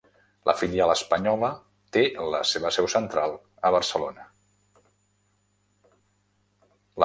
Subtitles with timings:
[0.49, 1.49] La filial espanyola
[1.97, 2.03] té
[2.35, 3.37] la seva seu central
[3.69, 4.29] a Barcelona.